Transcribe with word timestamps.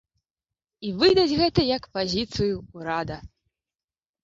І 0.89 0.93
выдаць 1.03 1.37
гэта 1.41 1.67
як 1.77 1.83
пазіцыю 1.99 2.59
ўрада. 2.77 3.21